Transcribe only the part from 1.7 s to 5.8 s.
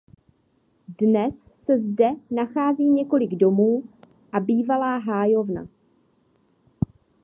zde nachází několik domů a bývalá hájovna.